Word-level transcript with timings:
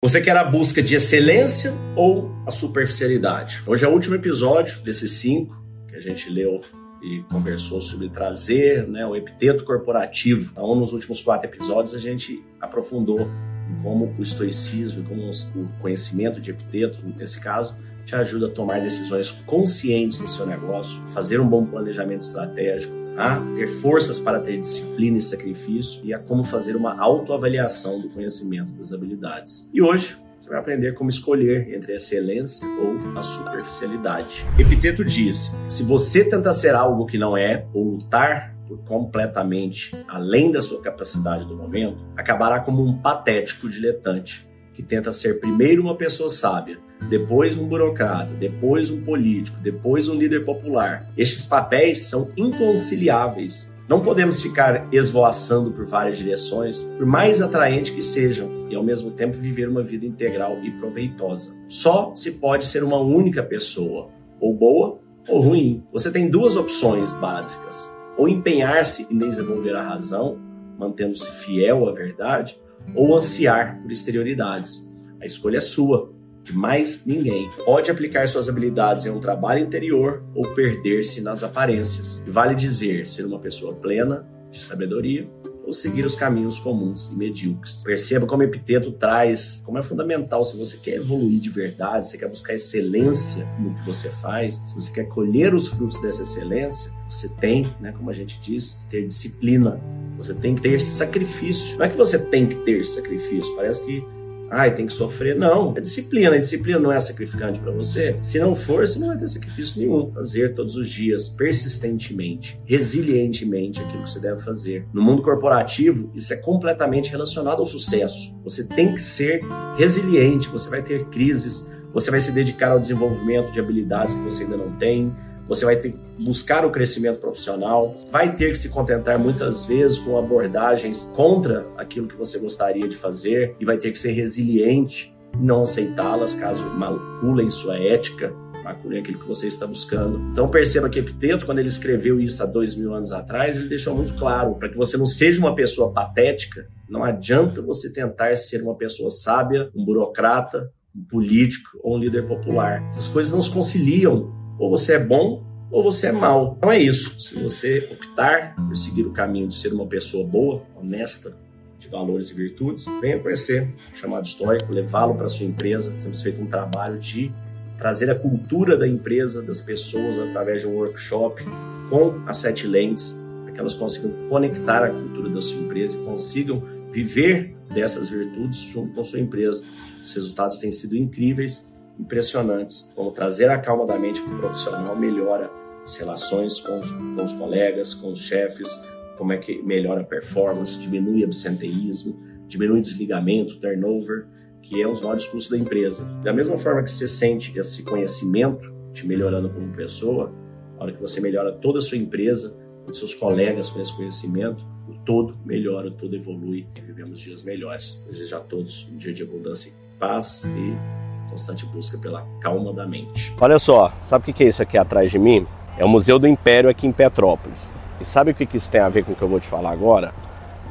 Você 0.00 0.20
quer 0.20 0.36
a 0.36 0.44
busca 0.44 0.80
de 0.80 0.94
excelência 0.94 1.74
ou 1.96 2.30
a 2.46 2.52
superficialidade? 2.52 3.64
Hoje 3.66 3.84
é 3.84 3.88
o 3.88 3.90
último 3.90 4.14
episódio 4.14 4.80
desses 4.82 5.10
cinco 5.14 5.60
que 5.88 5.96
a 5.96 6.00
gente 6.00 6.30
leu 6.30 6.60
e 7.02 7.24
conversou 7.28 7.80
sobre 7.80 8.08
trazer 8.08 8.86
né, 8.86 9.04
o 9.04 9.16
epiteto 9.16 9.64
corporativo. 9.64 10.50
Então, 10.52 10.72
nos 10.76 10.92
últimos 10.92 11.20
quatro 11.20 11.50
episódios, 11.50 11.96
a 11.96 11.98
gente 11.98 12.40
aprofundou 12.60 13.28
em 13.68 13.82
como 13.82 14.14
o 14.16 14.22
estoicismo, 14.22 15.02
como 15.02 15.28
o 15.28 15.68
conhecimento 15.80 16.40
de 16.40 16.52
epiteto, 16.52 16.98
nesse 17.16 17.40
caso, 17.40 17.76
te 18.06 18.14
ajuda 18.14 18.46
a 18.46 18.50
tomar 18.50 18.80
decisões 18.80 19.32
conscientes 19.32 20.20
no 20.20 20.28
seu 20.28 20.46
negócio, 20.46 21.02
fazer 21.08 21.40
um 21.40 21.48
bom 21.48 21.66
planejamento 21.66 22.22
estratégico, 22.22 22.94
a 23.18 23.40
ter 23.56 23.66
forças 23.66 24.20
para 24.20 24.38
ter 24.38 24.58
disciplina 24.58 25.18
e 25.18 25.20
sacrifício 25.20 26.06
e 26.06 26.14
a 26.14 26.20
como 26.20 26.44
fazer 26.44 26.76
uma 26.76 26.98
autoavaliação 26.98 28.00
do 28.00 28.08
conhecimento 28.08 28.72
das 28.72 28.92
habilidades. 28.92 29.68
E 29.74 29.82
hoje 29.82 30.16
você 30.38 30.48
vai 30.48 30.60
aprender 30.60 30.94
como 30.94 31.10
escolher 31.10 31.74
entre 31.74 31.92
a 31.92 31.96
excelência 31.96 32.66
ou 32.66 33.18
a 33.18 33.22
superficialidade. 33.22 34.46
Epiteto 34.56 35.04
diz: 35.04 35.58
se 35.68 35.82
você 35.82 36.24
tenta 36.24 36.52
ser 36.52 36.76
algo 36.76 37.06
que 37.06 37.18
não 37.18 37.36
é 37.36 37.66
ou 37.74 37.84
lutar 37.84 38.56
por 38.68 38.78
completamente 38.84 39.92
além 40.06 40.52
da 40.52 40.60
sua 40.60 40.80
capacidade 40.80 41.44
do 41.44 41.56
momento, 41.56 41.98
acabará 42.16 42.60
como 42.60 42.84
um 42.84 42.98
patético 42.98 43.68
diletante 43.68 44.48
que 44.72 44.82
tenta 44.82 45.12
ser 45.12 45.40
primeiro 45.40 45.82
uma 45.82 45.96
pessoa 45.96 46.30
sábia, 46.30 46.78
depois 47.08 47.56
um 47.56 47.66
burocrata, 47.66 48.32
depois 48.34 48.90
um 48.90 49.02
político, 49.02 49.58
depois 49.60 50.08
um 50.08 50.14
líder 50.14 50.44
popular. 50.44 51.10
Estes 51.16 51.46
papéis 51.46 52.02
são 52.02 52.30
inconciliáveis. 52.36 53.74
Não 53.88 54.00
podemos 54.00 54.42
ficar 54.42 54.86
esvoaçando 54.92 55.70
por 55.70 55.86
várias 55.86 56.18
direções, 56.18 56.82
por 56.98 57.06
mais 57.06 57.40
atraente 57.40 57.92
que 57.92 58.02
sejam, 58.02 58.66
e 58.68 58.74
ao 58.74 58.82
mesmo 58.82 59.12
tempo 59.12 59.36
viver 59.36 59.68
uma 59.68 59.82
vida 59.82 60.04
integral 60.04 60.58
e 60.62 60.70
proveitosa. 60.72 61.56
Só 61.68 62.12
se 62.14 62.32
pode 62.32 62.66
ser 62.66 62.84
uma 62.84 62.98
única 62.98 63.42
pessoa, 63.42 64.10
ou 64.38 64.54
boa 64.54 65.00
ou 65.28 65.40
ruim. 65.40 65.84
Você 65.92 66.10
tem 66.10 66.28
duas 66.28 66.56
opções 66.56 67.12
básicas: 67.12 67.94
ou 68.16 68.28
empenhar-se 68.28 69.06
em 69.12 69.18
desenvolver 69.18 69.74
a 69.74 69.82
razão, 69.82 70.38
mantendo-se 70.78 71.30
fiel 71.30 71.88
à 71.88 71.92
verdade, 71.92 72.60
ou 72.94 73.14
ansiar 73.14 73.80
por 73.80 73.92
exterioridades. 73.92 74.92
A 75.20 75.26
escolha 75.26 75.58
é 75.58 75.60
sua, 75.60 76.12
de 76.48 76.56
mais 76.56 77.04
ninguém. 77.04 77.50
Pode 77.64 77.90
aplicar 77.90 78.26
suas 78.28 78.48
habilidades 78.48 79.06
em 79.06 79.10
um 79.10 79.20
trabalho 79.20 79.60
interior 79.60 80.22
ou 80.34 80.54
perder-se 80.54 81.20
nas 81.20 81.44
aparências. 81.44 82.22
Vale 82.26 82.54
dizer 82.54 83.06
ser 83.06 83.24
uma 83.24 83.38
pessoa 83.38 83.74
plena 83.74 84.26
de 84.50 84.62
sabedoria 84.62 85.28
ou 85.64 85.72
seguir 85.74 86.06
os 86.06 86.14
caminhos 86.14 86.58
comuns 86.58 87.10
e 87.12 87.16
medíocres. 87.16 87.82
Perceba 87.84 88.26
como 88.26 88.42
epiteto 88.42 88.90
traz, 88.92 89.60
como 89.62 89.76
é 89.76 89.82
fundamental 89.82 90.42
se 90.42 90.56
você 90.56 90.78
quer 90.78 90.94
evoluir 90.94 91.38
de 91.38 91.50
verdade, 91.50 92.08
se 92.08 92.16
quer 92.16 92.28
buscar 92.28 92.54
excelência 92.54 93.46
no 93.58 93.74
que 93.74 93.84
você 93.84 94.08
faz, 94.08 94.54
se 94.54 94.74
você 94.74 94.90
quer 94.90 95.04
colher 95.08 95.54
os 95.54 95.68
frutos 95.68 96.00
dessa 96.00 96.22
excelência, 96.22 96.90
você 97.06 97.28
tem, 97.28 97.70
né, 97.80 97.92
como 97.92 98.08
a 98.08 98.14
gente 98.14 98.40
diz, 98.40 98.82
ter 98.88 99.04
disciplina 99.04 99.78
você 100.18 100.34
tem 100.34 100.56
que 100.56 100.62
ter 100.62 100.80
sacrifício. 100.80 101.78
Não 101.78 101.86
é 101.86 101.88
que 101.88 101.96
você 101.96 102.18
tem 102.18 102.44
que 102.44 102.56
ter 102.56 102.84
sacrifício. 102.84 103.54
Parece 103.54 103.86
que 103.86 104.04
ai, 104.50 104.74
tem 104.74 104.86
que 104.86 104.92
sofrer. 104.92 105.36
Não, 105.36 105.74
é 105.76 105.80
disciplina. 105.80 106.34
A 106.34 106.38
disciplina 106.38 106.78
não 106.78 106.92
é 106.92 106.98
sacrificante 107.00 107.58
para 107.58 107.72
você. 107.72 108.16
Se 108.20 108.38
não 108.38 108.54
for, 108.54 108.86
você 108.86 108.98
não 108.98 109.08
vai 109.08 109.16
ter 109.16 109.28
sacrifício 109.28 109.80
nenhum. 109.80 110.12
Fazer 110.12 110.54
todos 110.54 110.76
os 110.76 110.88
dias, 110.88 111.28
persistentemente, 111.28 112.60
resilientemente 112.64 113.80
aquilo 113.80 114.02
que 114.02 114.10
você 114.10 114.20
deve 114.20 114.40
fazer. 114.40 114.86
No 114.92 115.02
mundo 115.02 115.22
corporativo, 115.22 116.10
isso 116.14 116.32
é 116.32 116.36
completamente 116.36 117.10
relacionado 117.10 117.58
ao 117.58 117.64
sucesso. 117.64 118.38
Você 118.44 118.66
tem 118.68 118.94
que 118.94 119.00
ser 119.00 119.42
resiliente, 119.76 120.48
você 120.48 120.68
vai 120.68 120.82
ter 120.82 121.04
crises, 121.06 121.72
você 121.92 122.10
vai 122.10 122.20
se 122.20 122.32
dedicar 122.32 122.72
ao 122.72 122.78
desenvolvimento 122.78 123.50
de 123.50 123.60
habilidades 123.60 124.14
que 124.14 124.20
você 124.20 124.44
ainda 124.44 124.56
não 124.56 124.72
tem 124.76 125.14
você 125.48 125.64
vai 125.64 125.76
ter 125.76 125.92
que 125.92 125.98
buscar 126.22 126.64
o 126.64 126.70
crescimento 126.70 127.18
profissional, 127.18 127.96
vai 128.10 128.34
ter 128.34 128.50
que 128.52 128.58
se 128.58 128.68
contentar 128.68 129.18
muitas 129.18 129.66
vezes 129.66 129.98
com 129.98 130.18
abordagens 130.18 131.10
contra 131.16 131.66
aquilo 131.76 132.06
que 132.06 132.16
você 132.16 132.38
gostaria 132.38 132.86
de 132.86 132.96
fazer 132.96 133.56
e 133.58 133.64
vai 133.64 133.78
ter 133.78 133.90
que 133.90 133.98
ser 133.98 134.12
resiliente 134.12 135.14
e 135.34 135.42
não 135.42 135.62
aceitá-las 135.62 136.34
caso 136.34 136.64
maculem 136.64 137.50
sua 137.50 137.78
ética, 137.78 138.32
maculem 138.62 139.00
aquilo 139.00 139.18
que 139.18 139.26
você 139.26 139.48
está 139.48 139.66
buscando. 139.66 140.18
Então 140.30 140.48
perceba 140.48 140.88
que 140.88 140.98
Epiteto, 140.98 141.46
quando 141.46 141.58
ele 141.58 141.68
escreveu 141.68 142.20
isso 142.20 142.42
há 142.42 142.46
dois 142.46 142.74
mil 142.74 142.94
anos 142.94 143.12
atrás, 143.12 143.56
ele 143.56 143.68
deixou 143.68 143.94
muito 143.94 144.14
claro 144.14 144.54
para 144.56 144.68
que 144.68 144.76
você 144.76 144.96
não 144.96 145.06
seja 145.06 145.40
uma 145.40 145.54
pessoa 145.54 145.92
patética, 145.92 146.68
não 146.88 147.02
adianta 147.02 147.62
você 147.62 147.92
tentar 147.92 148.36
ser 148.36 148.62
uma 148.62 148.74
pessoa 148.74 149.10
sábia, 149.10 149.70
um 149.74 149.84
burocrata, 149.84 150.70
um 150.94 151.04
político 151.04 151.78
ou 151.82 151.96
um 151.96 151.98
líder 151.98 152.26
popular. 152.26 152.84
Essas 152.88 153.08
coisas 153.08 153.32
não 153.32 153.40
se 153.40 153.50
conciliam 153.50 154.37
ou 154.58 154.70
você 154.70 154.94
é 154.94 154.98
bom 154.98 155.44
ou 155.70 155.82
você 155.82 156.08
é 156.08 156.12
mal. 156.12 156.54
Então 156.56 156.70
é 156.72 156.78
isso. 156.78 157.20
Se 157.20 157.40
você 157.40 157.88
optar 157.92 158.54
por 158.56 158.76
seguir 158.76 159.02
o 159.02 159.12
caminho 159.12 159.48
de 159.48 159.54
ser 159.54 159.72
uma 159.72 159.86
pessoa 159.86 160.26
boa, 160.26 160.62
honesta, 160.76 161.36
de 161.78 161.88
valores 161.88 162.30
e 162.30 162.34
virtudes, 162.34 162.86
venha 163.00 163.18
conhecer 163.18 163.68
o 163.92 163.96
chamado 163.96 164.26
histórico, 164.26 164.74
levá-lo 164.74 165.14
para 165.14 165.28
sua 165.28 165.46
empresa. 165.46 165.94
Temos 166.00 166.20
feito 166.22 166.42
um 166.42 166.46
trabalho 166.46 166.98
de 166.98 167.30
trazer 167.76 168.10
a 168.10 168.14
cultura 168.14 168.76
da 168.76 168.88
empresa, 168.88 169.40
das 169.40 169.62
pessoas, 169.62 170.18
através 170.18 170.62
de 170.62 170.66
um 170.66 170.74
workshop 170.74 171.44
com 171.88 172.20
as 172.26 172.38
sete 172.38 172.66
lentes, 172.66 173.24
para 173.44 173.52
que 173.52 173.60
elas 173.60 173.74
consigam 173.74 174.10
conectar 174.28 174.84
a 174.84 174.90
cultura 174.90 175.28
da 175.28 175.40
sua 175.40 175.60
empresa 175.60 175.96
e 175.96 176.04
consigam 176.04 176.62
viver 176.90 177.54
dessas 177.72 178.08
virtudes 178.08 178.58
junto 178.58 178.94
com 178.94 179.00
a 179.00 179.04
sua 179.04 179.20
empresa. 179.20 179.62
Os 180.02 180.12
resultados 180.14 180.58
têm 180.58 180.72
sido 180.72 180.96
incríveis 180.96 181.72
impressionantes, 181.98 182.92
como 182.94 183.10
trazer 183.10 183.50
a 183.50 183.58
calma 183.58 183.86
da 183.86 183.98
mente 183.98 184.20
para 184.20 184.34
o 184.34 184.36
profissional 184.38 184.96
melhora 184.96 185.50
as 185.82 185.96
relações 185.96 186.60
com 186.60 186.78
os, 186.78 186.90
com 186.90 187.24
os 187.24 187.32
colegas, 187.32 187.94
com 187.94 188.12
os 188.12 188.20
chefes, 188.20 188.68
como 189.16 189.32
é 189.32 189.38
que 189.38 189.62
melhora 189.62 190.02
a 190.02 190.04
performance, 190.04 190.78
diminui 190.78 191.24
absenteísmo, 191.24 192.18
diminui 192.46 192.80
desligamento, 192.80 193.58
turnover, 193.58 194.26
que 194.62 194.82
é 194.82 194.86
dos 194.86 195.00
maiores 195.00 195.26
custos 195.26 195.50
da 195.50 195.58
empresa. 195.58 196.04
Da 196.22 196.32
mesma 196.32 196.58
forma 196.58 196.82
que 196.82 196.90
você 196.90 197.08
sente 197.08 197.58
esse 197.58 197.82
conhecimento 197.84 198.72
te 198.92 199.06
melhorando 199.06 199.50
como 199.50 199.72
pessoa, 199.72 200.32
a 200.78 200.84
hora 200.84 200.92
que 200.92 201.00
você 201.00 201.20
melhora 201.20 201.52
toda 201.52 201.78
a 201.78 201.82
sua 201.82 201.98
empresa, 201.98 202.56
os 202.86 202.98
seus 202.98 203.14
colegas 203.14 203.70
com 203.70 203.80
esse 203.80 203.94
conhecimento, 203.94 204.64
o 204.88 204.94
todo 205.04 205.36
melhora, 205.44 205.88
o 205.88 205.90
todo 205.90 206.14
evolui 206.14 206.66
vivemos 206.98 207.20
dias 207.20 207.42
melhores. 207.42 208.04
Desejo 208.06 208.36
a 208.36 208.40
todos 208.40 208.88
um 208.88 208.96
dia 208.96 209.12
de 209.12 209.22
abundância 209.22 209.70
e 209.70 209.98
paz 209.98 210.44
e 210.44 211.07
constante 211.28 211.66
busca 211.66 211.96
pela 211.98 212.26
calma 212.40 212.72
da 212.72 212.86
mente. 212.86 213.34
Olha 213.40 213.58
só, 213.58 213.92
sabe 214.04 214.30
o 214.30 214.34
que 214.34 214.44
é 214.44 214.48
isso 214.48 214.62
aqui 214.62 214.76
atrás 214.76 215.10
de 215.10 215.18
mim? 215.18 215.46
É 215.76 215.84
o 215.84 215.88
Museu 215.88 216.18
do 216.18 216.26
Império 216.26 216.68
aqui 216.68 216.86
em 216.86 216.92
Petrópolis. 216.92 217.70
E 218.00 218.04
sabe 218.04 218.30
o 218.30 218.34
que 218.34 218.56
isso 218.56 218.70
tem 218.70 218.80
a 218.80 218.88
ver 218.88 219.04
com 219.04 219.12
o 219.12 219.14
que 219.14 219.22
eu 219.22 219.28
vou 219.28 219.40
te 219.40 219.46
falar 219.46 219.70
agora? 219.70 220.12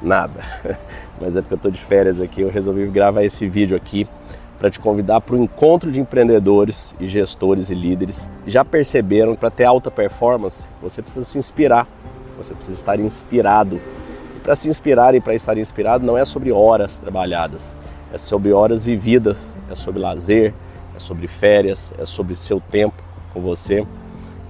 Nada. 0.02 0.42
Mas 1.20 1.36
é 1.36 1.42
porque 1.42 1.54
eu 1.54 1.58
estou 1.58 1.72
de 1.72 1.82
férias 1.82 2.22
aqui, 2.22 2.42
eu 2.42 2.50
resolvi 2.50 2.86
gravar 2.88 3.24
esse 3.24 3.48
vídeo 3.48 3.76
aqui 3.76 4.08
para 4.58 4.70
te 4.70 4.80
convidar 4.80 5.22
para 5.22 5.36
o 5.36 5.44
encontro 5.44 5.92
de 5.92 6.00
empreendedores 6.00 6.96
e 7.00 7.08
gestores 7.08 7.70
e 7.70 7.76
líderes. 7.76 8.30
Já 8.46 8.66
perceberam 8.66 9.34
que 9.34 9.40
para 9.40 9.52
ter 9.52 9.66
alta 9.66 9.92
performance, 9.92 10.68
você 10.82 11.02
precisa 11.02 11.26
se 11.26 11.38
inspirar, 11.38 11.88
você 12.38 12.54
precisa 12.54 12.78
estar 12.78 13.00
inspirado. 13.00 13.80
E 14.36 14.40
para 14.40 14.56
se 14.56 14.70
inspirar 14.70 15.14
e 15.16 15.22
para 15.22 15.36
estar 15.36 15.58
inspirado 15.58 16.06
não 16.06 16.18
é 16.18 16.26
sobre 16.26 16.52
horas 16.52 16.98
trabalhadas, 16.98 17.76
é 18.12 18.18
sobre 18.18 18.54
horas 18.54 18.84
vividas, 18.84 19.50
é 19.70 19.76
sobre 19.76 20.00
lazer, 20.00 20.54
é 20.96 21.00
sobre 21.00 21.28
férias, 21.28 21.94
é 21.98 22.06
sobre 22.06 22.36
seu 22.36 22.60
tempo 22.60 23.02
com 23.34 23.42
você, 23.42 23.86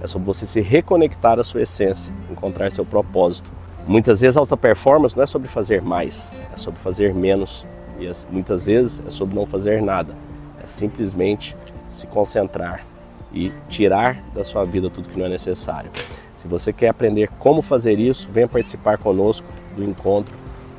é 0.00 0.06
sobre 0.06 0.26
você 0.26 0.46
se 0.46 0.60
reconectar 0.60 1.38
à 1.38 1.44
sua 1.44 1.62
essência, 1.62 2.12
encontrar 2.30 2.70
seu 2.70 2.84
propósito. 2.84 3.50
Muitas 3.86 4.20
vezes 4.20 4.36
alta 4.36 4.56
performance 4.56 5.16
não 5.16 5.24
é 5.24 5.26
sobre 5.26 5.48
fazer 5.48 5.82
mais, 5.82 6.40
é 6.52 6.56
sobre 6.56 6.80
fazer 6.80 7.14
menos. 7.14 7.66
E 7.98 8.08
muitas 8.30 8.66
vezes 8.66 9.02
é 9.06 9.10
sobre 9.10 9.34
não 9.34 9.46
fazer 9.46 9.82
nada. 9.82 10.14
É 10.62 10.66
simplesmente 10.66 11.56
se 11.88 12.06
concentrar 12.06 12.86
e 13.32 13.52
tirar 13.68 14.22
da 14.34 14.44
sua 14.44 14.64
vida 14.64 14.88
tudo 14.88 15.08
que 15.08 15.18
não 15.18 15.26
é 15.26 15.28
necessário. 15.28 15.90
Se 16.36 16.46
você 16.46 16.72
quer 16.72 16.88
aprender 16.88 17.28
como 17.38 17.62
fazer 17.62 17.98
isso, 17.98 18.28
venha 18.30 18.46
participar 18.46 18.98
conosco 18.98 19.46
do 19.74 19.82
encontro 19.82 20.34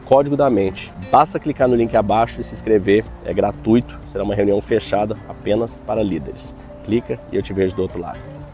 Código 0.10 0.36
da 0.36 0.50
Mente. 0.50 0.92
Basta 1.12 1.40
clicar 1.40 1.68
no 1.68 1.76
link 1.76 1.96
abaixo 1.96 2.42
e 2.42 2.44
se 2.44 2.56
inscrever, 2.56 3.06
é 3.24 3.32
gratuito, 3.32 4.00
será 4.08 4.24
uma 4.24 4.34
reunião 4.34 4.60
fechada 4.60 5.16
apenas 5.30 5.80
para 5.86 6.02
líderes. 6.02 6.56
Clica 6.84 7.20
e 7.32 7.36
eu 7.36 7.44
te 7.44 7.54
vejo 7.54 7.76
do 7.76 7.84
outro 7.84 8.02
lado. 8.02 8.38